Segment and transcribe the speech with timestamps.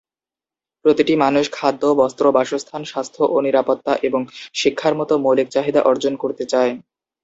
[0.85, 4.21] প্রতিটি মানুষ খাদ্য, বস্ত্র, বাসস্থান, স্বাস্থ্য ও নিরাপত্তা এবং
[4.53, 6.71] শিক্ষার মত মৌলিক চাহিদা অর্জন করতে চায়।